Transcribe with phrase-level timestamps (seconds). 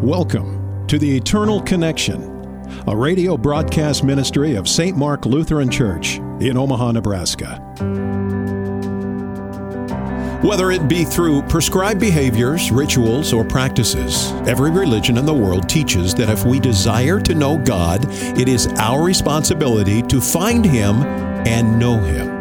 [0.00, 2.20] Welcome to the Eternal Connection,
[2.88, 4.96] a radio broadcast ministry of St.
[4.96, 7.60] Mark Lutheran Church in Omaha, Nebraska.
[10.42, 16.12] Whether it be through prescribed behaviors, rituals, or practices, every religion in the world teaches
[16.16, 18.04] that if we desire to know God,
[18.38, 20.96] it is our responsibility to find Him
[21.46, 22.33] and know Him.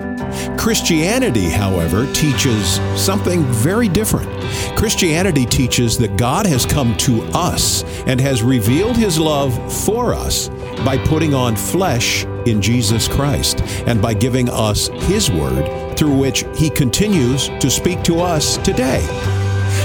[0.63, 4.29] Christianity, however, teaches something very different.
[4.77, 9.53] Christianity teaches that God has come to us and has revealed His love
[9.83, 10.47] for us
[10.85, 16.45] by putting on flesh in Jesus Christ and by giving us His Word through which
[16.55, 19.05] He continues to speak to us today.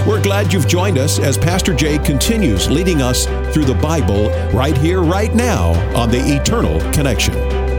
[0.06, 4.78] We're glad you've joined us as Pastor Jay continues leading us through the Bible right
[4.78, 7.77] here, right now on the Eternal Connection.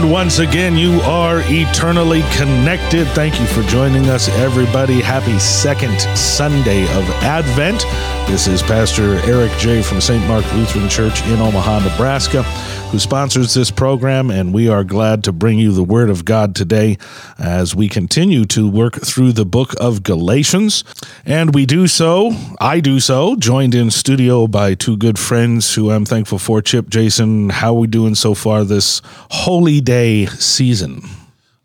[0.00, 3.08] And once again, you are eternally connected.
[3.08, 5.00] Thank you for joining us, everybody.
[5.00, 7.82] Happy second Sunday of Advent.
[8.28, 9.82] This is Pastor Eric J.
[9.82, 10.24] from St.
[10.28, 12.44] Mark Lutheran Church in Omaha, Nebraska,
[12.90, 16.54] who sponsors this program, and we are glad to bring you the Word of God
[16.54, 16.96] today
[17.38, 20.84] as we continue to work through the book of Galatians.
[21.26, 25.90] And we do so, I do so, joined in studio by two good friends who
[25.90, 26.62] I'm thankful for.
[26.62, 31.02] Chip, Jason, how are we doing so far this holy day season?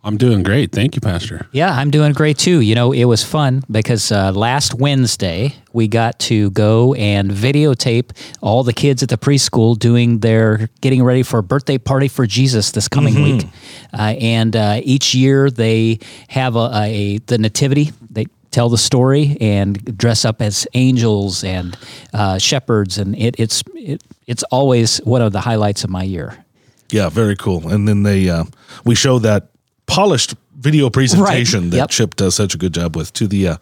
[0.05, 0.73] I'm doing great.
[0.73, 1.47] Thank you, Pastor.
[1.53, 2.59] Yeah, I'm doing great too.
[2.59, 8.11] You know, it was fun because uh, last Wednesday we got to go and videotape
[8.41, 12.27] all the kids at the preschool doing their getting ready for a birthday party for
[12.27, 13.37] Jesus this coming Mm-hmm.
[13.37, 13.47] week.
[13.93, 17.91] Uh, and uh, each year they have a, a the nativity.
[18.09, 21.77] They tell the story and dress up as angels and
[22.13, 26.43] uh, shepherds, and it, it's it, it's always one of the highlights of my year.
[26.91, 27.69] Yeah, very cool.
[27.69, 28.43] And then they uh,
[28.83, 29.47] we show that
[29.95, 31.71] polished video presentation Right.
[31.71, 31.89] that Yep.
[31.89, 33.57] Chip does such a good job with to the uh,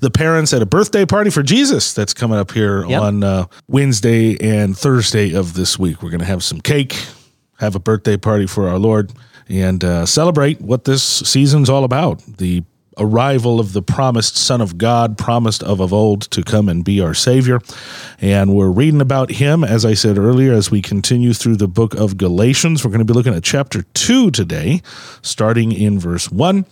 [0.00, 3.00] the parents at a birthday party for Jesus that's coming up here Yep.
[3.02, 6.02] on uh, Wednesday and Thursday of this week.
[6.02, 6.96] We're going to have some cake,
[7.58, 9.12] have a birthday party for our Lord,
[9.48, 12.20] and uh, celebrate what this season's all about.
[12.38, 12.64] The
[12.98, 17.00] arrival of the promised Son of God, promised of of old to come and be
[17.00, 17.60] our Savior.
[18.20, 21.94] And we're reading about him, as I said earlier, as we continue through the book
[21.94, 22.84] of Galatians.
[22.84, 24.82] We're going to be looking at chapter 2 today,
[25.22, 26.64] starting in verse 1.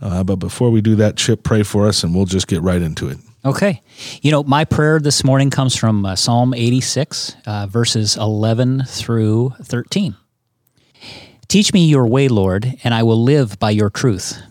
[0.00, 2.82] Uh, but before we do that, Chip, pray for us, and we'll just get right
[2.82, 3.18] into it.
[3.44, 3.80] Okay.
[4.22, 9.54] You know, my prayer this morning comes from uh, Psalm 86, uh, verses 11 through
[9.62, 10.16] 13.
[11.46, 14.42] Teach me your way, Lord, and I will live by your truth.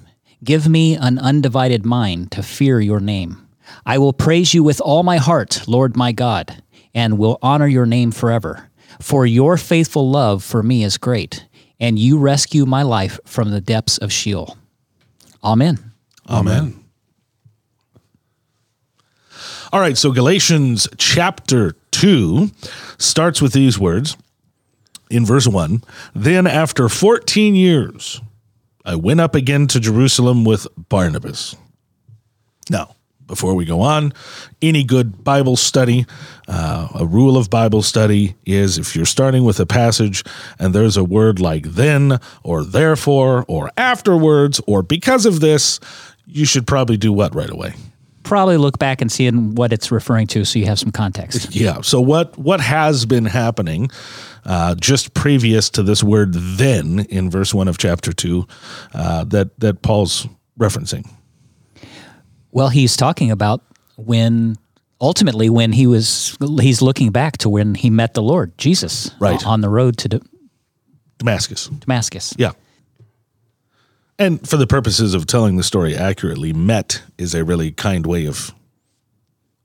[0.45, 3.47] Give me an undivided mind to fear your name.
[3.83, 6.61] I will praise you with all my heart, Lord my God,
[6.94, 8.69] and will honor your name forever.
[9.01, 11.47] For your faithful love for me is great,
[11.79, 14.56] and you rescue my life from the depths of Sheol.
[15.44, 15.94] Amen.
[16.29, 16.79] Amen.
[19.73, 22.51] All right, so Galatians chapter 2
[23.00, 24.16] starts with these words
[25.09, 25.83] in verse 1
[26.13, 28.22] Then after 14 years,
[28.85, 31.56] I went up again to Jerusalem with Barnabas.
[32.69, 34.13] Now, before we go on,
[34.62, 36.06] any good Bible study,
[36.47, 40.24] uh, a rule of Bible study is if you're starting with a passage
[40.59, 45.79] and there's a word like then or therefore or afterwards or because of this,
[46.28, 47.74] you should probably do what right away?
[48.25, 51.56] Probably look back and see what it's referring to so you have some context.
[51.56, 51.81] Yeah.
[51.81, 53.90] So what what has been happening
[54.46, 58.47] uh, just previous to this word then in verse one of chapter two
[58.94, 60.28] uh, that that Paul's
[60.59, 61.08] referencing?
[62.52, 63.62] Well, he's talking about
[63.97, 64.56] when
[65.00, 69.46] ultimately when he was he's looking back to when he met the Lord Jesus Right.
[69.46, 70.19] on the road to Da-
[71.19, 71.68] Damascus.
[71.68, 72.34] Damascus.
[72.38, 72.52] Yeah.
[74.17, 78.25] And for the purposes of telling the story accurately, met is a really kind way
[78.27, 78.53] of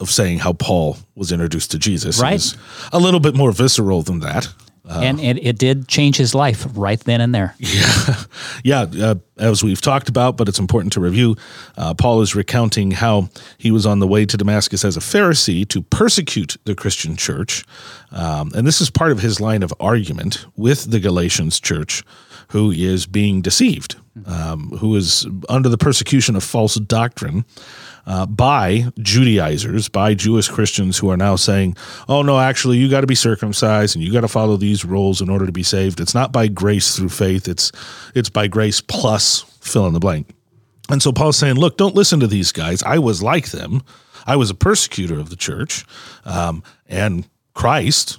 [0.00, 2.18] of saying how Paul was introduced to Jesus.
[2.18, 2.32] It Right.
[2.32, 2.56] was
[2.90, 4.48] a little bit more visceral than that.
[4.88, 7.54] and it, it did change his life right then and there.
[8.64, 11.36] Yeah, uh, as we've talked about, but it's important to review.
[11.76, 15.66] Uh, Paul is recounting how he was on the way to Damascus as a Pharisee
[15.68, 17.64] to persecute the Christian church.
[18.10, 22.02] Um, and this is part of his line of argument with the Galatians church,
[22.48, 23.96] who is being deceived,
[24.26, 27.44] um, who is under the persecution of false doctrine.
[28.06, 31.76] Uh, by Judaizers, by Jewish Christians who are now saying,
[32.08, 35.20] oh, no, actually, you got to be circumcised and you got to follow these rules
[35.20, 36.00] in order to be saved.
[36.00, 37.70] It's not by grace through faith, it's,
[38.14, 40.34] it's by grace plus fill in the blank.
[40.88, 42.82] And so Paul's saying, look, don't listen to these guys.
[42.82, 43.82] I was like them.
[44.26, 45.84] I was a persecutor of the church.
[46.24, 48.18] Um, and Christ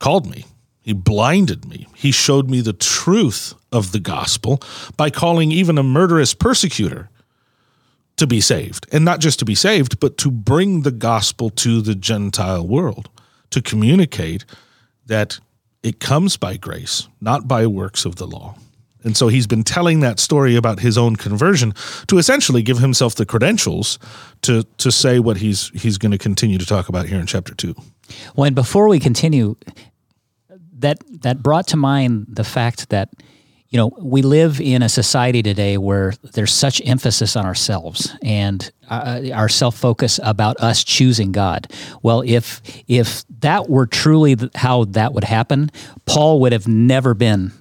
[0.00, 0.44] called me.
[0.84, 1.88] He blinded me.
[1.96, 4.60] He showed me the truth of the gospel
[4.98, 7.08] by calling even a murderous persecutor
[8.16, 8.86] to be saved.
[8.92, 13.08] And not just to be saved, but to bring the gospel to the Gentile world,
[13.48, 14.44] to communicate
[15.06, 15.40] that
[15.82, 18.54] it comes by grace, not by works of the law.
[19.04, 21.72] And so he's been telling that story about his own conversion
[22.08, 23.98] to essentially give himself the credentials
[24.42, 27.54] to to say what he's he's going to continue to talk about here in chapter
[27.54, 27.74] 2.
[28.34, 29.56] Well, and before we continue,
[30.84, 33.08] that that brought to mind the fact that
[33.70, 38.70] you know we live in a society today where there's such emphasis on ourselves and
[38.90, 41.72] uh, our self focus about us choosing God.
[42.02, 45.70] Well, if if that were truly how that would happen,
[46.06, 47.52] Paul would have never been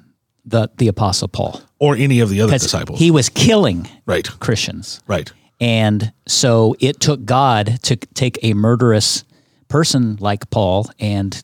[0.46, 3.00] the the apostle Paul or any of the other disciples.
[3.00, 5.02] He was killing right Christians.
[5.08, 5.32] Right.
[5.62, 9.24] And so it took God to take a murderous
[9.70, 11.42] person like Paul and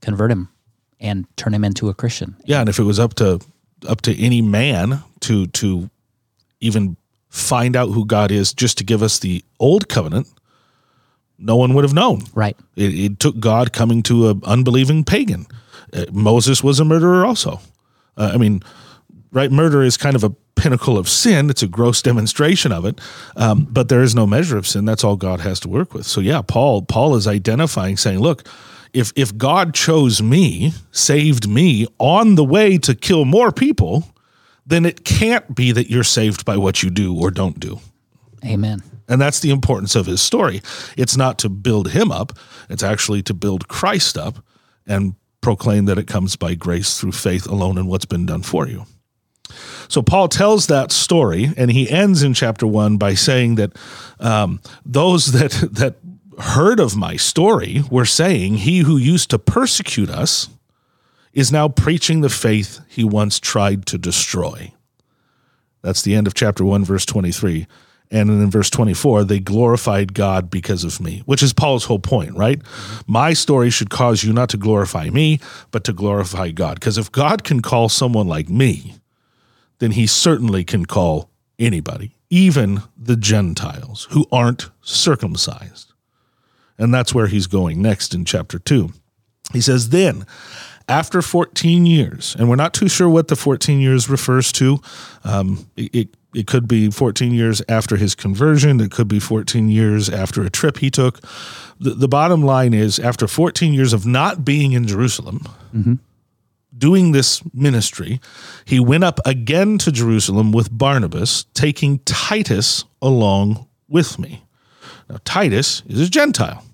[0.00, 0.50] convert him
[1.00, 2.36] and turn him into a Christian.
[2.44, 3.40] Yeah, and if it was up to
[3.88, 5.90] up to any man to to
[6.60, 6.96] even
[7.28, 10.28] find out who God is just to give us the old covenant,
[11.38, 12.22] no one would have known.
[12.34, 12.56] Right.
[12.76, 15.46] It, it took God coming to an unbelieving pagan.
[15.92, 17.60] Uh, Moses was a murderer also.
[18.16, 18.62] Uh, I mean,
[19.32, 19.50] right?
[19.50, 21.48] Murder is kind of a pinnacle of sin.
[21.48, 23.00] It's a gross demonstration of it,
[23.36, 24.84] um, but there is no measure of sin.
[24.84, 26.04] That's all God has to work with.
[26.06, 28.46] So yeah, Paul Paul is identifying, saying, look
[28.92, 34.04] if if God chose me, saved me on the way to kill more people,
[34.66, 37.80] then it can't be that you're saved by what you do or don't do.
[38.44, 38.82] Amen.
[39.08, 40.62] And that's the importance of his story.
[40.96, 42.32] It's not to build him up,
[42.68, 44.44] it's actually to build Christ up
[44.86, 48.68] and proclaim that it comes by grace through faith alone in what's been done for
[48.68, 48.86] you.
[49.88, 53.72] So Paul tells that story, and he ends in chapter one by saying that
[54.20, 55.96] um, those that that
[56.40, 60.48] heard of my story were saying, He who used to persecute us
[61.32, 64.72] is now preaching the faith he once tried to destroy.
[65.82, 67.66] That's the end of chapter 1, verse 23.
[68.12, 72.34] And in verse 24, they glorified God because of me, which is Paul's whole point,
[72.36, 72.58] right?
[72.58, 73.12] Mm-hmm.
[73.12, 75.38] My story should cause you not to glorify me,
[75.70, 76.74] but to glorify God.
[76.80, 78.96] Because if God can call someone like me,
[79.78, 85.89] then he certainly can call anybody, even the Gentiles who aren't circumcised.
[86.80, 88.90] And that's where he's going next in chapter 2.
[89.52, 90.26] He says, Then,
[90.88, 94.80] after 14 years, and we're not too sure what the 14 years refers to.
[95.22, 98.80] Um, it, it could be 14 years after his conversion.
[98.80, 101.20] It could be 14 years after a trip he took.
[101.78, 105.40] The, the bottom line is after 14 years of not being in Jerusalem,
[105.74, 105.94] mm-hmm.
[106.76, 108.20] doing this ministry,
[108.64, 114.44] he went up again to Jerusalem with Barnabas, taking Titus along with me.
[115.08, 116.64] Now, Titus is a Gentile.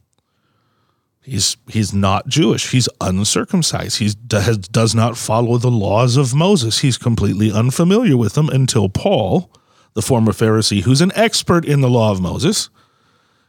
[1.26, 2.70] He's he's not Jewish.
[2.70, 3.98] He's uncircumcised.
[3.98, 6.78] He does, not follow the laws of Moses.
[6.78, 9.50] He's completely unfamiliar with them until Paul,
[9.94, 12.70] the former Pharisee, who's an expert in the law of Moses,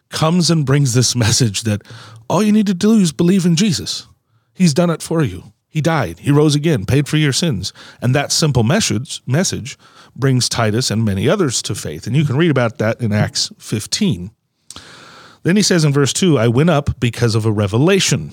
[0.09, 1.83] comes and brings this message that
[2.27, 4.07] all you need to do is believe in Jesus.
[4.55, 5.53] He's done it for you.
[5.67, 6.17] He died.
[6.17, 7.73] He rose again, paid for your sins.
[8.01, 9.77] And that simple message message
[10.15, 12.07] brings Titus and many others to faith.
[12.07, 14.31] And you can read about that in Acts 15.
[15.47, 18.31] Then he says in verse 2 I went up because of a revelation.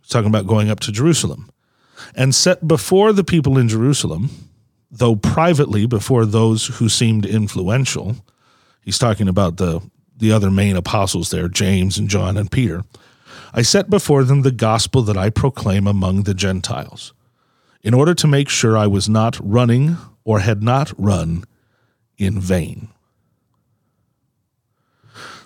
[0.00, 1.50] He's talking about going up to Jerusalem.
[2.14, 4.30] And set before the people in Jerusalem,
[4.90, 8.16] though privately before those who seemed influential.
[8.80, 9.82] He's talking about the,
[10.16, 12.82] the other main apostles there, James and John and Peter.
[13.52, 17.12] I set before them the gospel that I proclaim among the Gentiles,
[17.82, 21.44] in order to make sure I was not running or had not run
[22.16, 22.88] in vain.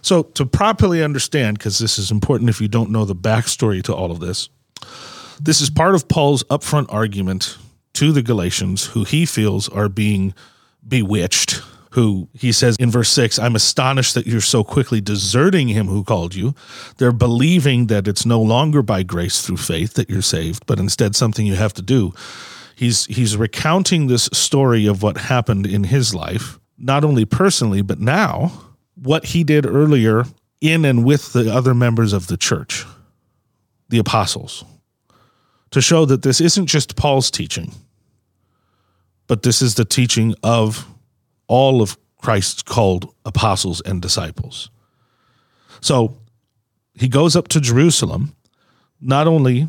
[0.02, 3.94] So, to properly understand, because this is important if you don't know the backstory to
[3.94, 4.48] all of this,
[5.40, 7.56] this is part of Paul's upfront argument
[7.94, 10.34] to the Galatians who he feels are being
[10.86, 11.62] bewitched.
[11.94, 16.04] Who he says in verse 6, I'm astonished that you're so quickly deserting him who
[16.04, 16.54] called you.
[16.98, 21.16] They're believing that it's no longer by grace through faith that you're saved, but instead
[21.16, 22.14] something you have to do.
[22.76, 27.98] He's, he's recounting this story of what happened in his life, not only personally, but
[27.98, 28.52] now
[29.02, 30.24] what he did earlier
[30.60, 32.84] in and with the other members of the church,
[33.88, 34.64] the apostles,
[35.70, 37.72] to show that this isn't just Paul's teaching,
[39.26, 40.86] but this is the teaching of
[41.46, 44.70] all of Christ's called apostles and disciples.
[45.80, 46.18] So
[46.94, 48.34] he goes up to Jerusalem,
[49.00, 49.68] not only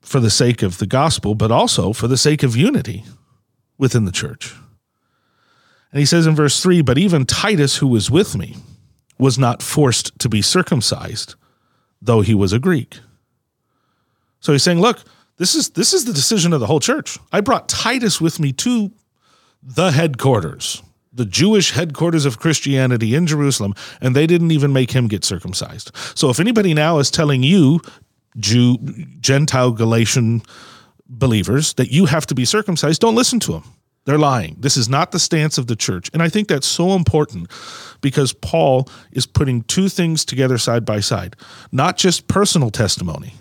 [0.00, 3.04] for the sake of the gospel, but also for the sake of unity
[3.76, 4.54] within the church.
[5.92, 8.56] And he says in verse 3 But even Titus, who was with me,
[9.18, 11.34] was not forced to be circumcised,
[12.00, 12.98] though he was a Greek.
[14.40, 15.02] So he's saying, Look,
[15.38, 17.18] this is, this is the decision of the whole church.
[17.32, 18.92] I brought Titus with me to
[19.62, 20.82] the headquarters.
[21.12, 25.90] the Jewish headquarters of Christianity in Jerusalem, and they didn't even make him get circumcised.
[26.14, 27.80] So if anybody now is telling you,
[28.38, 28.78] Jew,
[29.20, 30.42] Gentile Galatian
[31.08, 33.64] believers, that you have to be circumcised, don't listen to them.
[34.08, 34.56] They're lying.
[34.58, 36.08] This is not the stance of the church.
[36.14, 37.50] And I think that's so important
[38.00, 41.36] because Paul is putting two things together side by side,
[41.72, 43.34] not just personal testimony,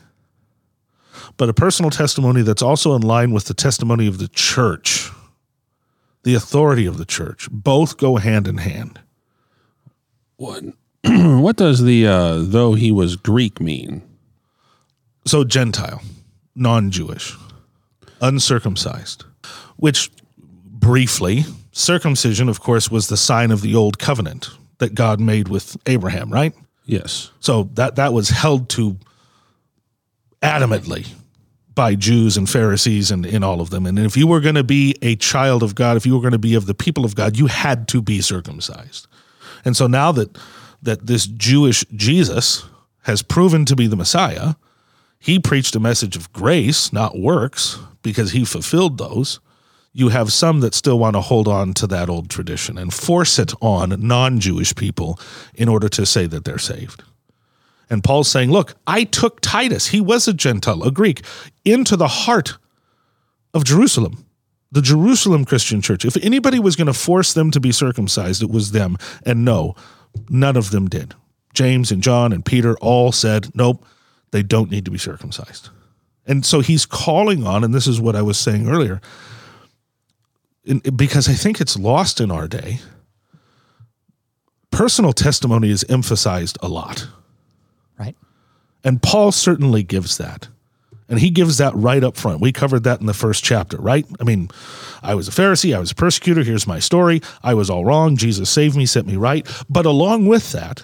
[1.37, 5.09] but a personal testimony that's also in line with the testimony of the church
[6.23, 7.47] the authority of the church.
[7.49, 8.99] Both go hand in hand.
[10.35, 10.65] What,
[11.05, 14.01] what does the uh, though he was Greek mean?
[15.25, 16.01] So, Gentile,
[16.55, 17.33] non Jewish,
[18.19, 19.23] uncircumcised,
[19.77, 20.11] which
[20.87, 25.75] briefly, circumcision, of course, was the sign of the old covenant that God made with
[25.85, 26.55] Abraham, right?
[26.85, 27.29] Yes.
[27.41, 28.97] So that that was held to
[30.41, 31.05] adamantly
[31.75, 33.85] by Jews and Pharisees and in all of them.
[33.85, 36.31] And if you were going to be a child of God, if you were going
[36.31, 39.07] to be of the people of God, you had to be circumcised.
[39.65, 40.37] And so now that
[40.81, 42.63] that this Jewish Jesus
[43.01, 44.53] has proven to be the Messiah,
[45.19, 49.41] he preached a message of grace, not works, because he fulfilled those.
[49.97, 53.39] You have some that still want to hold on to that old tradition and force
[53.39, 55.19] it on non Jewish people
[55.55, 57.01] in order to say that they're saved.
[57.89, 61.23] And Paul's saying, Look, I took Titus, he was a Gentile, a Greek,
[61.65, 62.59] into the heart
[63.55, 64.23] of Jerusalem,
[64.71, 66.05] the Jerusalem Christian church.
[66.05, 68.97] If anybody was going to force them to be circumcised, it was them.
[69.25, 69.75] And no,
[70.29, 71.15] none of them did.
[71.55, 73.83] James and John and Peter all said, Nope,
[74.29, 75.71] they don't need to be circumcised.
[76.27, 79.01] And so he's calling on, and this is what I was saying earlier,
[80.95, 82.79] because I think it's lost in our day.
[84.71, 87.07] Personal testimony is emphasized a lot
[87.97, 88.15] Right.
[88.83, 90.49] and Paul certainly gives that.
[91.09, 92.41] And he gives that right up front.
[92.41, 94.05] We covered that in the first chapter, right?
[94.19, 94.49] I mean,
[95.01, 96.43] I was a Pharisee, I was a persecutor.
[96.43, 97.21] Here's my story.
[97.41, 98.17] I was all wrong.
[98.17, 99.47] Jesus saved me, set me right.
[99.69, 100.83] But along with that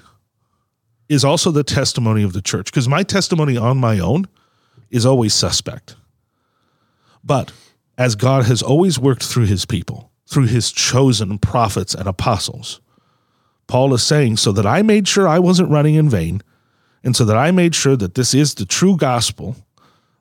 [1.10, 4.26] is also the testimony of the church, because my testimony on my own
[4.90, 5.98] is always suspect.
[7.22, 7.52] But
[7.98, 12.82] as God has always worked through his people, through his chosen prophets and apostles,
[13.68, 16.42] Paul is saying, so that I made sure I wasn't running in vain,
[17.04, 19.56] and so that I made sure that this is the true gospel,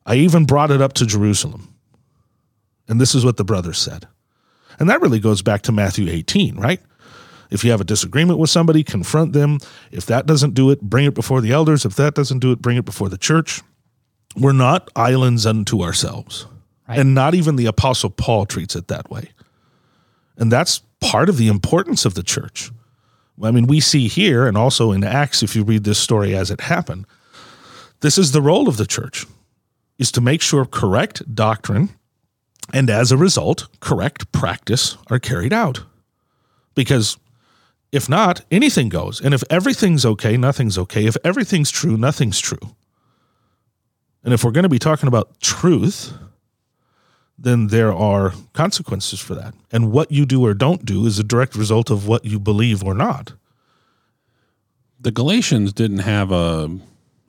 [0.05, 1.75] I even brought it up to Jerusalem.
[2.89, 4.09] And this is what the brothers said.
[4.79, 6.81] And that really goes back to Matthew 18, right?
[7.51, 9.59] If you have a disagreement with somebody, confront them.
[9.91, 11.85] If that doesn't do it, bring it before the elders.
[11.85, 13.61] If that doesn't do it, bring it before the church.
[14.35, 16.47] We're not islands unto ourselves.
[16.93, 17.01] Right.
[17.01, 19.31] And not even the Apostle Paul treats it that way.
[20.37, 22.71] And that's part of the importance of the church.
[23.43, 26.51] I mean, we see here and also in Acts, if you read this story as
[26.51, 27.07] it happened,
[28.01, 29.27] this is the role of the church
[29.99, 31.91] is to make sure correct doctrine
[32.73, 35.83] and as a result, correct practice are carried out.
[36.75, 37.19] Because
[37.91, 39.21] if not, anything goes.
[39.21, 41.07] And if everything's okay, nothing's okay.
[41.07, 42.75] If everything's true, nothing's true.
[44.25, 46.13] And if we're going to be talking about truth,
[47.43, 49.53] then there are consequences for that.
[49.73, 52.85] And what you do or don't do is a direct result of what you believe
[52.85, 53.33] or not.
[55.01, 56.79] The Galatians didn't have a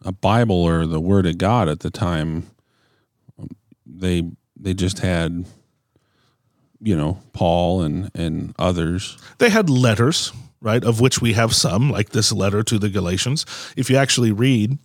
[0.05, 2.47] a Bible or the Word of God at the time.
[3.85, 5.45] They they just had,
[6.79, 9.17] you know, Paul and and others.
[9.39, 13.45] They had letters, right, of which we have some, like this letter to the Galatians.
[13.75, 14.77] If you actually read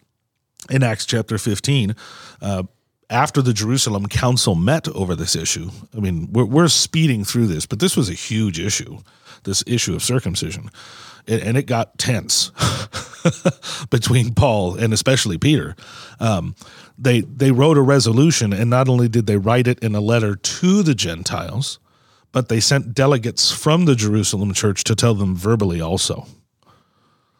[0.70, 1.94] in Acts chapter 15,
[2.40, 2.62] uh,
[3.11, 7.67] after the Jerusalem council met over this issue, I mean, we're, we're speeding through this,
[7.67, 8.99] but this was a huge issue,
[9.45, 10.71] this issue of circumcision.
[11.27, 12.53] And, and it got tense
[13.91, 15.75] between Paul and especially Peter.
[16.21, 16.55] Um,
[16.99, 20.35] they, they wrote a resolution, and not only did they write it in a letter
[20.37, 21.79] to the Gentiles,
[22.33, 26.27] but they sent delegates from the Jerusalem church to tell them verbally also.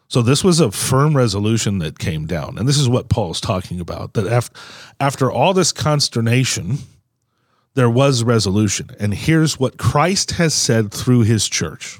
[0.09, 2.57] So this was a firm resolution that came down.
[2.57, 4.59] And this is what Paul's talking about that after,
[4.99, 6.79] after all this consternation,
[7.75, 8.89] there was resolution.
[8.99, 11.99] And here's what Christ has said through his church.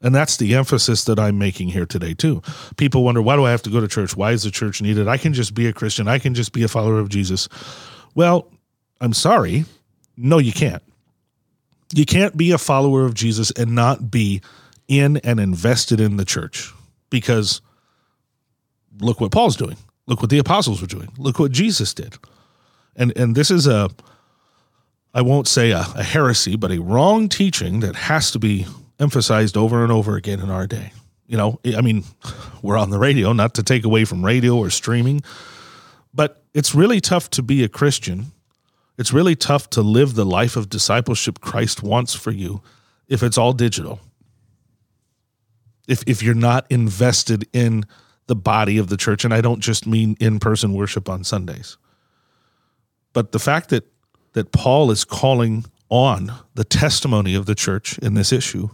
[0.00, 2.40] And that's the emphasis that I'm making here today, too.
[2.78, 4.16] People wonder, why do I have to go to church?
[4.16, 5.08] Why is the church needed?
[5.08, 6.08] I can just be a Christian.
[6.08, 7.48] I can just be a follower of Jesus.
[8.14, 8.50] Well,
[9.00, 9.66] I'm sorry.
[10.16, 10.82] No, you can't.
[11.92, 14.40] You can't be a follower of Jesus and not be
[14.86, 16.72] in and invested in the church
[17.10, 17.60] because
[19.00, 19.76] look what Paul's doing.
[20.06, 21.12] Look what the apostles were doing.
[21.18, 22.16] Look what Jesus did.
[22.96, 23.90] And and this is a
[25.14, 28.66] I won't say a, a heresy, but a wrong teaching that has to be
[29.00, 30.92] emphasized over and over again in our day.
[31.26, 32.04] You know, I mean,
[32.62, 35.22] we're on the radio, not to take away from radio or streaming,
[36.12, 38.32] but it's really tough to be a Christian.
[38.96, 42.62] It's really tough to live the life of discipleship Christ wants for you
[43.08, 44.00] if it's all digital.
[45.88, 47.84] If if you're not invested in
[48.26, 51.76] the body of the church, and I don't just mean in person worship on Sundays,
[53.12, 53.90] but the fact that
[54.34, 58.68] that Paul is calling on the testimony of the church in this issue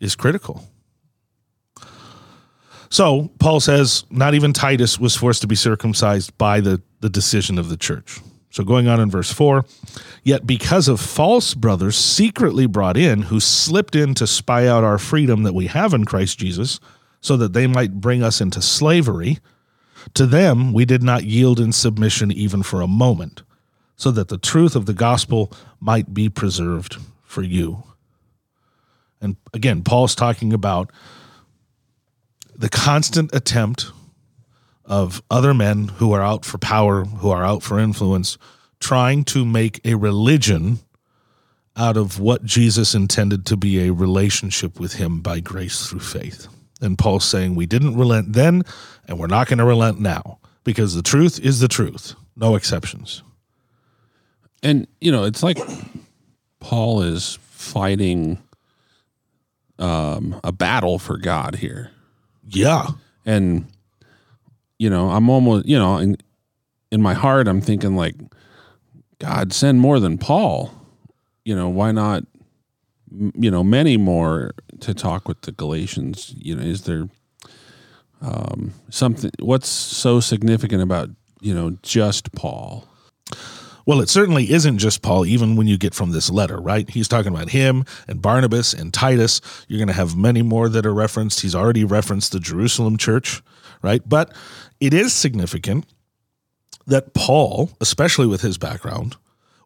[0.00, 0.64] is critical.
[2.88, 7.58] So Paul says not even Titus was forced to be circumcised by the, the decision
[7.58, 8.20] of the church.
[8.54, 9.64] So going on in verse 4,
[10.22, 14.96] yet because of false brothers secretly brought in who slipped in to spy out our
[14.96, 16.78] freedom that we have in Christ Jesus,
[17.20, 19.40] so that they might bring us into slavery,
[20.14, 23.42] to them we did not yield in submission even for a moment,
[23.96, 27.82] so that the truth of the gospel might be preserved for you.
[29.20, 30.92] And again, Paul's talking about
[32.54, 33.90] the constant attempt
[34.84, 38.36] of other men who are out for power, who are out for influence,
[38.80, 40.78] trying to make a religion
[41.76, 46.46] out of what Jesus intended to be a relationship with him by grace through faith.
[46.80, 48.62] And Paul's saying, We didn't relent then,
[49.08, 53.22] and we're not going to relent now, because the truth is the truth, no exceptions.
[54.62, 55.58] And, you know, it's like
[56.60, 58.42] Paul is fighting
[59.78, 61.90] um, a battle for God here.
[62.48, 62.88] Yeah.
[63.26, 63.66] And,
[64.78, 66.16] you know, I'm almost, you know, in,
[66.90, 68.14] in my heart, I'm thinking like,
[69.18, 70.72] God, send more than Paul.
[71.44, 72.24] You know, why not,
[73.34, 76.34] you know, many more to talk with the Galatians?
[76.36, 77.08] You know, is there
[78.20, 82.88] um, something, what's so significant about, you know, just Paul?
[83.86, 86.88] Well, it certainly isn't just Paul, even when you get from this letter, right?
[86.88, 89.42] He's talking about him and Barnabas and Titus.
[89.68, 91.40] You're going to have many more that are referenced.
[91.40, 93.42] He's already referenced the Jerusalem church,
[93.84, 94.02] right?
[94.04, 94.34] But
[94.80, 95.86] it is significant
[96.86, 99.16] that Paul, especially with his background,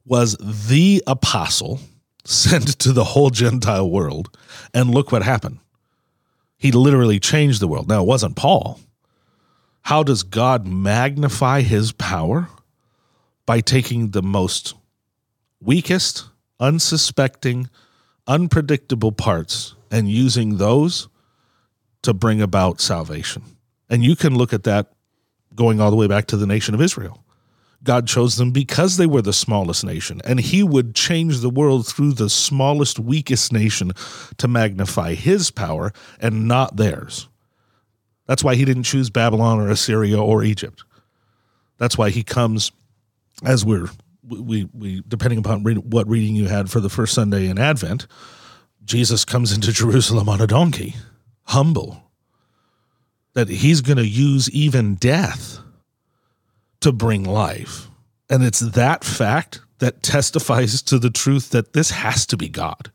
[0.04, 1.80] was the apostle
[2.25, 4.37] sent to the whole Gentile world.
[4.75, 5.58] And look what happened.
[6.58, 7.88] He literally changed the world.
[7.88, 8.81] Now, it wasn't Paul.
[9.83, 12.48] How does God magnify his power?
[13.48, 14.74] by taking the most
[15.59, 16.26] weakest,
[16.61, 17.70] unsuspecting,
[18.26, 21.09] unpredictable parts and using those
[22.02, 23.42] to bring about salvation.
[23.88, 24.92] And you can look at that
[25.55, 27.24] going all the way back to the nation of Israel.
[27.83, 31.87] God chose them because they were the smallest nation, and He would change the world
[31.87, 33.92] through the smallest, weakest nation
[34.37, 37.29] to magnify His power and not theirs.
[38.27, 40.83] That's why He didn't choose Babylon or Assyria or Egypt.
[41.79, 42.72] That's why He comes
[43.44, 43.88] as we're
[44.29, 48.07] we we depending upon read, what reading you had for the first Sunday in Advent,
[48.85, 50.96] Jesus comes into Jerusalem on a donkey,
[51.44, 52.08] humble.
[53.35, 55.59] That he's going to use even death
[56.81, 57.88] to bring life.
[58.31, 62.91] And it's that fact that testifies to the truth that this has to be God.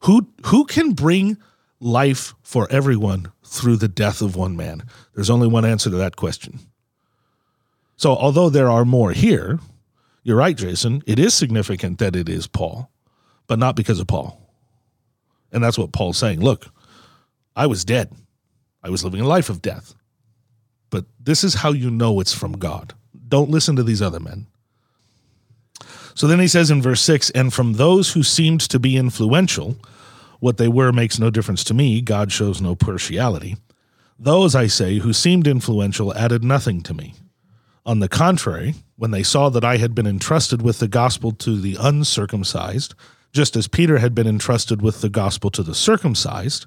[0.00, 1.38] Who who can bring
[1.80, 4.84] life for everyone through the death of one man?
[5.14, 6.60] There's only one answer to that question.
[7.96, 9.60] So, although there are more here,
[10.24, 11.02] you're right, Jason.
[11.06, 12.90] It is significant that it is Paul,
[13.46, 14.40] but not because of Paul.
[15.52, 16.40] And that's what Paul's saying.
[16.40, 16.66] Look,
[17.54, 18.12] I was dead,
[18.82, 19.94] I was living a life of death.
[20.90, 22.94] But this is how you know it's from God.
[23.28, 24.46] Don't listen to these other men.
[26.14, 29.76] So then he says in verse 6 And from those who seemed to be influential,
[30.40, 32.00] what they were makes no difference to me.
[32.00, 33.56] God shows no partiality.
[34.18, 37.14] Those, I say, who seemed influential added nothing to me.
[37.84, 41.60] On the contrary, when they saw that I had been entrusted with the gospel to
[41.60, 42.94] the uncircumcised,
[43.32, 46.66] just as Peter had been entrusted with the gospel to the circumcised,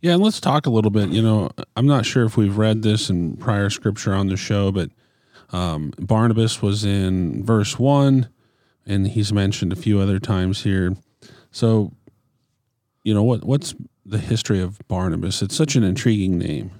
[0.00, 1.08] Yeah, and let's talk a little bit.
[1.10, 4.70] You know, I'm not sure if we've read this in prior scripture on the show,
[4.70, 4.90] but
[5.50, 8.28] um, Barnabas was in verse one,
[8.84, 10.96] and he's mentioned a few other times here.
[11.50, 11.92] So,
[13.02, 15.42] you know, what what's the history of Barnabas?
[15.42, 16.70] It's such an intriguing name.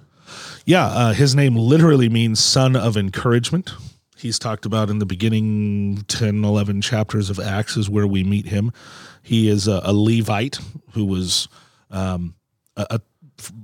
[0.65, 3.73] Yeah, uh, his name literally means son of encouragement.
[4.17, 8.47] He's talked about in the beginning 10, 11 chapters of Acts, is where we meet
[8.47, 8.73] him.
[9.23, 10.59] He is a, a Levite
[10.93, 11.49] who was,
[11.91, 12.35] um,
[12.77, 13.01] a, a,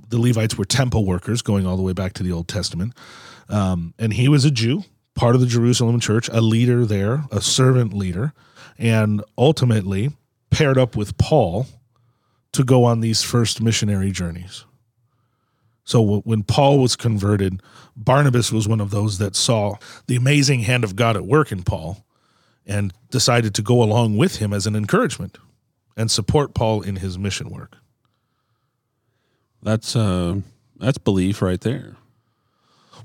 [0.09, 2.93] the Levites were temple workers going all the way back to the Old Testament.
[3.49, 4.83] Um, and he was a Jew,
[5.15, 8.33] part of the Jerusalem church, a leader there, a servant leader,
[8.77, 10.11] and ultimately
[10.49, 11.67] paired up with Paul
[12.53, 14.65] to go on these first missionary journeys.
[15.85, 17.61] So when Paul was converted,
[17.95, 19.75] Barnabas was one of those that saw
[20.07, 22.05] the amazing hand of God at work in Paul
[22.65, 25.37] and decided to go along with him as an encouragement
[25.97, 27.77] and support Paul in his mission work.
[29.63, 30.41] That's uh,
[30.77, 31.95] that's belief right there.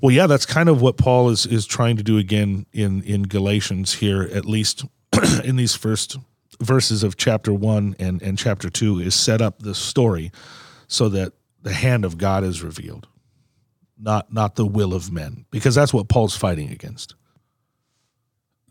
[0.01, 3.23] Well, yeah, that's kind of what Paul is is trying to do again in in
[3.23, 4.85] Galatians here, at least
[5.43, 6.17] in these first
[6.61, 10.31] verses of chapter one and and chapter two, is set up the story
[10.87, 13.07] so that the hand of God is revealed,
[13.97, 17.15] not not the will of men, because that's what Paul's fighting against.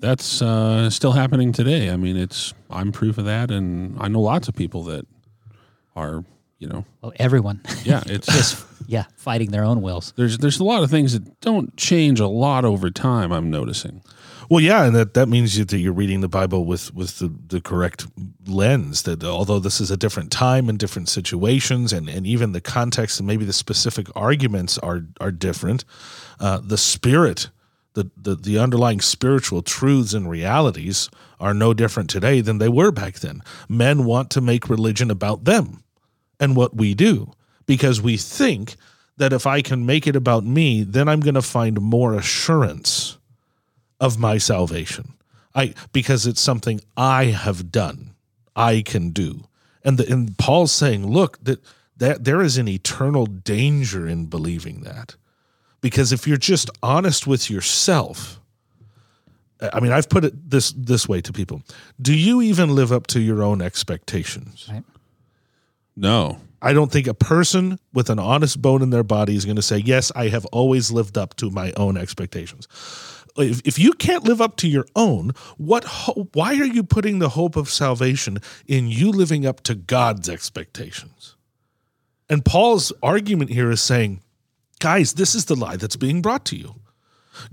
[0.01, 1.91] That's uh, still happening today.
[1.91, 5.07] I mean, it's I'm proof of that, and I know lots of people that
[5.97, 6.25] are,
[6.59, 10.13] you know, Well, everyone yeah, it's just yeah fighting their own wills.
[10.17, 13.33] there's there's a lot of things that don't change a lot over time.
[13.33, 14.03] I'm noticing.
[14.51, 17.61] Well, yeah, and that, that means that you're reading the Bible with with the, the
[17.61, 18.07] correct
[18.47, 19.03] lens.
[19.03, 23.21] That although this is a different time and different situations, and, and even the context
[23.21, 25.85] and maybe the specific arguments are are different,
[26.41, 27.51] uh, the spirit,
[27.93, 32.91] the, the the underlying spiritual truths and realities are no different today than they were
[32.91, 33.43] back then.
[33.69, 35.85] Men want to make religion about them
[36.41, 37.33] and what we do
[37.67, 38.77] because we think
[39.19, 43.19] that if I can make it about me, then I'm going to find more assurance
[44.01, 45.15] of my salvation.
[45.55, 48.15] I because it's something I have done,
[48.55, 49.45] I can do.
[49.85, 51.61] And the, and Paul's saying, look, that
[51.97, 55.17] that there is an eternal danger in believing that.
[55.81, 58.41] Because if you're just honest with yourself,
[59.61, 61.63] I mean, I've put it this this way to people.
[62.01, 64.69] Do you even live up to your own expectations?
[64.71, 64.85] Right.
[66.01, 69.57] No, I don't think a person with an honest bone in their body is going
[69.57, 72.69] to say, Yes, I have always lived up to my own expectations.
[73.37, 77.19] If, if you can't live up to your own, what ho- why are you putting
[77.19, 81.37] the hope of salvation in you living up to God's expectations?
[82.29, 84.21] And Paul's argument here is saying,
[84.81, 86.75] guys, this is the lie that's being brought to you.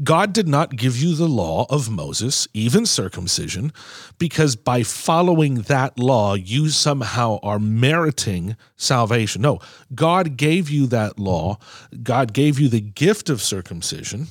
[0.03, 3.71] God did not give you the law of Moses, even circumcision,
[4.17, 9.41] because by following that law, you somehow are meriting salvation.
[9.41, 9.59] No,
[9.93, 11.57] God gave you that law.
[12.03, 14.27] God gave you the gift of circumcision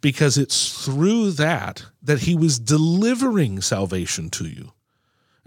[0.00, 4.72] because it's through that that he was delivering salvation to you.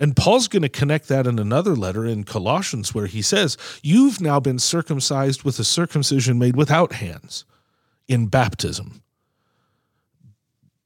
[0.01, 4.21] And Paul's going to connect that in another letter in Colossians where he says, You've
[4.21, 7.43] now been circumcised with a circumcision made without hands
[8.07, 9.01] in baptism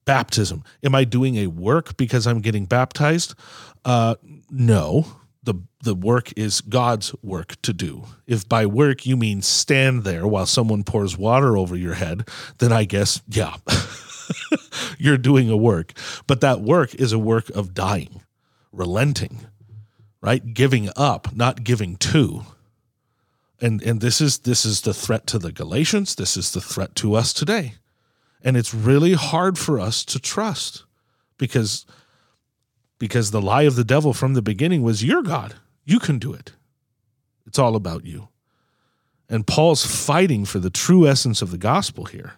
[0.06, 0.64] baptism.
[0.84, 3.36] Am I doing a work because I'm getting baptized?
[3.86, 4.16] Uh,
[4.50, 5.06] no.
[5.44, 8.06] The, the work is God's work to do.
[8.26, 12.72] If by work you mean stand there while someone pours water over your head, then
[12.72, 13.58] I guess, yeah,
[14.98, 15.94] you're doing a work.
[16.28, 18.22] But that work is a work of dying,
[18.72, 19.42] relenting,
[20.22, 20.54] right?
[20.54, 22.46] Giving up, not giving to.
[23.60, 26.16] And, and this is this is the threat to the Galatians.
[26.16, 27.76] This is the threat to us today.
[28.44, 30.84] And it's really hard for us to trust
[31.38, 31.86] because
[33.00, 35.56] because the lie of the devil from the beginning was you're God.
[35.84, 36.54] You can do it.
[37.46, 38.30] It's all about you.
[39.28, 42.34] And Paul's fighting for the true essence of the gospel here,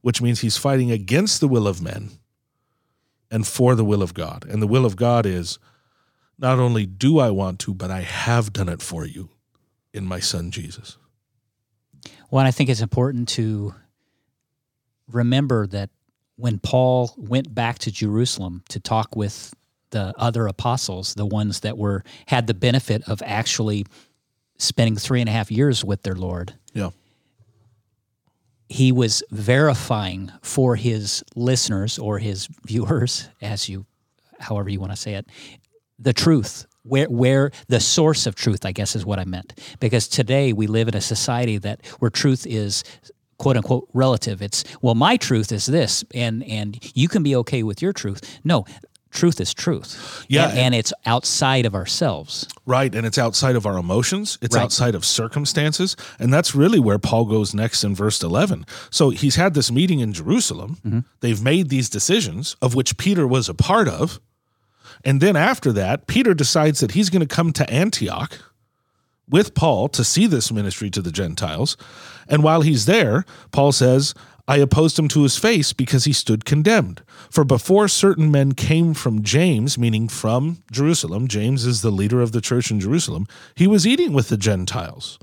[0.00, 2.10] which means he's fighting against the will of men
[3.30, 4.46] and for the will of God.
[4.48, 5.58] And the will of God is
[6.38, 9.30] not only do I want to, but I have done it for you
[9.92, 10.96] in my son Jesus.
[12.30, 13.74] Well, and I think it's important to
[15.10, 15.90] remember that
[16.36, 19.54] when Paul went back to Jerusalem to talk with
[19.90, 23.84] the other apostles, the ones that were had the benefit of actually
[24.58, 26.90] spending three and a half years with their Lord, Yeah.
[28.68, 33.84] he was verifying for his listeners or his viewers, as you,
[34.40, 35.26] however you want to say it,
[35.98, 36.66] the truth.
[36.84, 39.56] Where, where the source of truth, I guess, is what I meant.
[39.78, 42.82] Because today we live in a society that where truth is
[43.42, 44.40] quote unquote relative.
[44.40, 48.20] It's well, my truth is this, and and you can be okay with your truth.
[48.44, 48.64] No,
[49.10, 50.24] truth is truth.
[50.28, 52.46] Yeah, and, and it's outside of ourselves.
[52.66, 54.62] Right, and it's outside of our emotions, it's Right.
[54.62, 58.64] outside of circumstances, and that's really where Paul goes next in verse 11.
[58.90, 60.78] So he's had this meeting in Jerusalem.
[60.86, 61.00] Mm-hmm.
[61.20, 64.20] They've made these decisions of which Peter was a part of.
[65.04, 68.38] And then after that, Peter decides that he's going to come to Antioch
[69.32, 71.76] with Paul to see this ministry to the Gentiles.
[72.28, 74.14] And while he's there, Paul says,
[74.48, 77.02] I opposed him to his face because he stood condemned.
[77.30, 82.32] For before certain men came from James, meaning from Jerusalem, James is the leader of
[82.32, 85.18] the church in Jerusalem, he was eating with the Gentiles.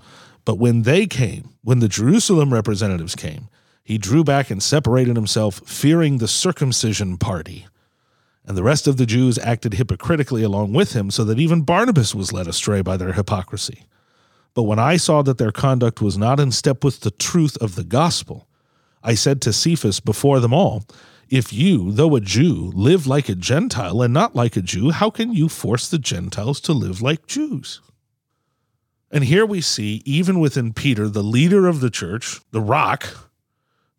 [0.46, 3.50] But when they came, when the Jerusalem representatives came,
[3.84, 7.68] he drew back and separated himself, fearing the circumcision party.
[8.46, 12.16] And the rest of the Jews acted hypocritically along with him, so that even Barnabas
[12.16, 13.86] was led astray by their hypocrisy.
[14.54, 17.76] But when I saw that their conduct was not in step with the truth of
[17.76, 18.48] the gospel,
[19.04, 20.84] I said to Cephas before them all,
[21.30, 25.10] If you, though a Jew, live like a Gentile and not like a Jew, how
[25.10, 27.82] can you force the Gentiles to live like Jews?
[29.12, 33.32] And here we see, even within Peter, the leader of the church, the rock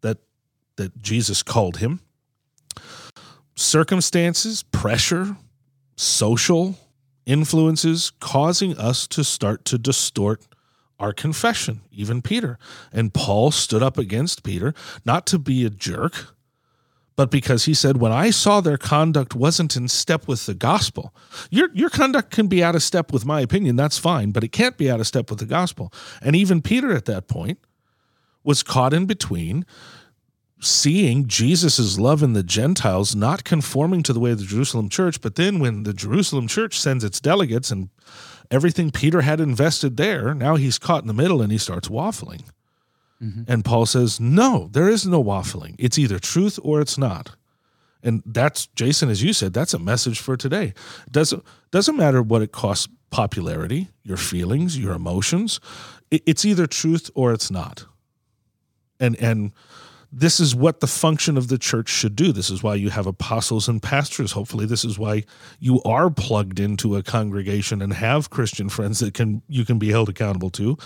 [0.03, 0.19] that,
[0.77, 2.01] that Jesus called him,
[3.57, 5.37] circumstances, pressure,
[5.97, 6.77] social
[7.27, 10.47] influences causing us to start to distort
[10.99, 12.59] our confession, even Peter.
[12.93, 16.35] And Paul stood up against Peter, not to be a jerk,
[17.17, 21.15] but because he said, When I saw their conduct wasn't in step with the gospel,
[21.51, 24.53] your, your conduct can be out of step with my opinion, that's fine, but it
[24.53, 25.93] can't be out of step with the gospel.
[26.23, 27.59] And even Peter at that point
[28.45, 29.67] was caught in between
[30.61, 35.20] seeing Jesus' love in the Gentiles, not conforming to the way of the Jerusalem church.
[35.20, 37.88] But then when the Jerusalem church sends its delegates and
[38.51, 42.44] everything Peter had invested there, now he's caught in the middle and he starts waffling.
[43.23, 43.42] Mm-hmm.
[43.49, 45.75] And Paul says, No, there is no waffling.
[45.79, 47.37] It's either truth or it's not.
[48.03, 50.73] And that's Jason, as you said, that's a message for today.
[51.11, 55.61] Doesn't doesn't matter what it costs popularity, your feelings, your emotions.
[56.11, 57.85] it's either truth or it's not.
[58.99, 59.53] And and
[60.12, 62.33] this is what the function of the church should do.
[62.33, 64.33] This is why you have apostles and pastors.
[64.33, 65.25] Hopefully, this is why
[65.61, 69.90] you are plugged into a congregation and have Christian friends that can you can be
[69.90, 70.77] held accountable to,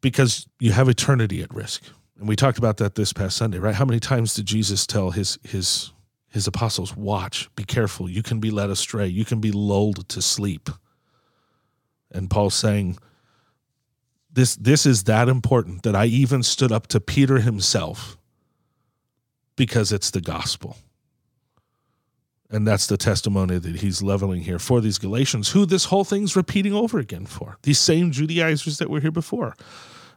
[0.00, 1.82] because you have eternity at risk.
[2.18, 3.74] And we talked about that this past Sunday, right?
[3.74, 5.92] How many times did Jesus tell his his
[6.28, 8.08] his apostles, "Watch, be careful.
[8.08, 9.06] You can be led astray.
[9.06, 10.70] You can be lulled to sleep."
[12.10, 12.98] And Paul's saying,
[14.32, 18.16] this this is that important that I even stood up to Peter himself
[19.56, 20.76] because it's the gospel.
[22.48, 26.36] And that's the testimony that he's leveling here for these Galatians, who this whole thing's
[26.36, 27.58] repeating over again for.
[27.62, 29.56] These same Judaizers that were here before.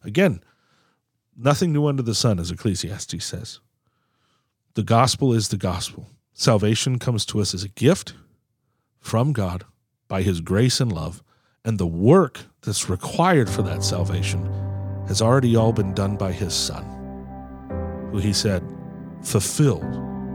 [0.03, 0.41] Again,
[1.35, 3.59] nothing new under the sun, as Ecclesiastes says.
[4.75, 6.07] The gospel is the gospel.
[6.33, 8.13] Salvation comes to us as a gift
[8.99, 9.65] from God
[10.07, 11.23] by his grace and love,
[11.65, 14.45] and the work that's required for that salvation
[15.07, 16.83] has already all been done by his son,
[18.11, 18.63] who he said,
[19.21, 19.83] fulfilled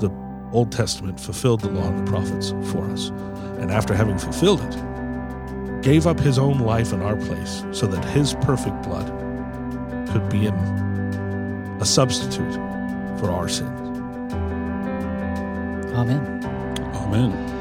[0.01, 0.11] the
[0.53, 3.11] Old Testament, fulfilled the law and the prophets for us.
[3.59, 8.05] And after having fulfilled it, gave up his own life in our place so that
[8.07, 9.07] his perfect blood
[10.11, 10.55] could be in
[11.81, 12.55] a substitute
[13.19, 13.81] for our sins.
[15.95, 16.45] Amen.
[16.95, 17.55] Amen.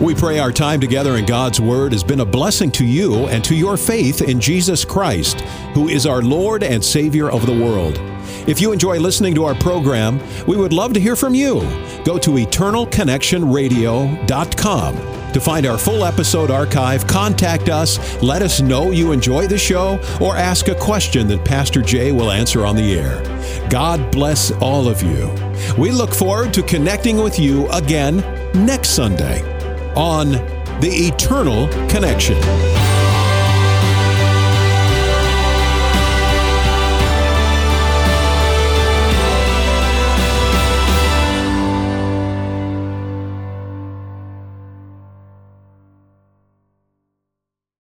[0.00, 3.44] We pray our time together in God's Word has been a blessing to you and
[3.44, 5.42] to your faith in Jesus Christ,
[5.74, 8.09] who is our Lord and Savior of the world.
[8.46, 11.60] If you enjoy listening to our program, we would love to hear from you.
[12.04, 14.96] Go to eternalconnectionradio.com.
[15.32, 20.00] To find our full episode archive, contact us, let us know you enjoy the show,
[20.20, 23.22] or ask a question that Pastor Jay will answer on the air.
[23.70, 25.32] God bless all of you.
[25.78, 28.16] We look forward to connecting with you again
[28.66, 29.42] next Sunday
[29.94, 30.32] on
[30.80, 32.79] The Eternal Connection.